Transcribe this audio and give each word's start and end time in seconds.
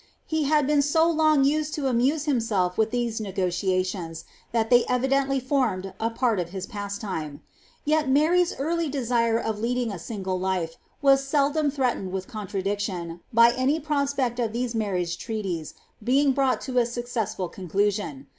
Ho 0.31 0.45
hai] 0.45 0.63
been 0.63 0.81
so 0.81 1.07
long 1.07 1.43
used 1.43 1.75
to 1.75 1.85
amuse 1.85 2.25
himself 2.25 2.75
with 2.75 2.89
these 2.89 3.21
uegotiaiicins, 3.21 4.23
that 4.51 4.71
tliey 4.71 4.83
evidently 4.89 5.39
formed 5.39 5.93
pari 6.15 6.41
of 6.41 6.49
his 6.49 6.65
pastime. 6.65 7.43
Yet 7.85 8.09
Mary's 8.09 8.55
early 8.59 8.89
desire 8.89 9.37
of 9.39 9.59
leading 9.59 9.91
s 9.91 10.03
single 10.03 10.39
life 10.39 10.75
was 11.03 11.23
seldom 11.23 11.69
threatened 11.69 12.11
with 12.13 12.27
coniradiciion, 12.27 13.19
by 13.31 13.51
any 13.51 13.79
prospect 13.79 14.39
of 14.39 14.53
these 14.53 14.73
marriage 14.73 15.23
1 15.23 15.37
real 15.37 15.45
ies 15.59 15.75
being 16.03 16.31
brought 16.31 16.61
to 16.61 16.79
a 16.79 16.87
successful 16.87 17.47
con 17.47 17.67
clusion. 17.69 18.25